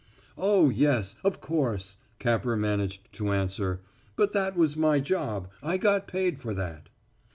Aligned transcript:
"Oh, 0.35 0.69
yes 0.71 1.15
of 1.23 1.41
course," 1.41 1.95
Capper 2.17 2.57
managed 2.57 3.13
to 3.13 3.31
answer. 3.33 3.81
"But 4.15 4.33
that 4.33 4.55
was 4.57 4.75
my 4.75 4.99
job. 4.99 5.47
I 5.61 5.77
got 5.77 6.07
paid 6.07 6.39
for 6.39 6.55
that." 6.55 6.89